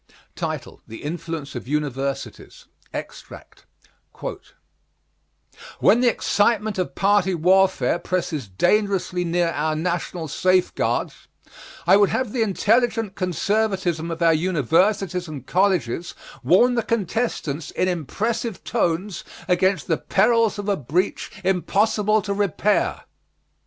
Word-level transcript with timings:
THE 0.87 1.03
INFLUENCE 1.03 1.53
OF 1.53 1.67
UNIVERSITIES 1.67 2.65
(Extract) 2.91 3.67
When 5.77 6.01
the 6.01 6.09
excitement 6.09 6.79
of 6.79 6.95
party 6.95 7.35
warfare 7.35 7.99
presses 7.99 8.47
dangerously 8.47 9.23
near 9.23 9.49
our 9.49 9.75
national 9.75 10.27
safeguards, 10.27 11.27
I 11.85 11.97
would 11.97 12.09
have 12.09 12.31
the 12.33 12.41
intelligent 12.41 13.13
conservatism 13.13 14.09
of 14.09 14.23
our 14.23 14.33
universities 14.33 15.27
and 15.27 15.45
colleges 15.45 16.15
warn 16.43 16.73
the 16.73 16.81
contestants 16.81 17.69
in 17.69 17.87
impressive 17.87 18.63
tones 18.63 19.23
against 19.47 19.85
the 19.85 19.97
perils 19.99 20.57
of 20.57 20.67
a 20.67 20.75
breach 20.75 21.29
impossible 21.43 22.23
to 22.23 22.33
repair. 22.33 23.01